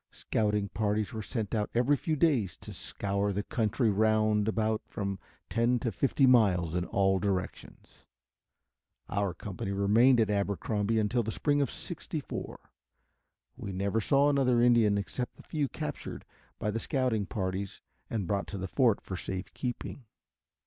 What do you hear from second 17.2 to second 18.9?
parties and brought to the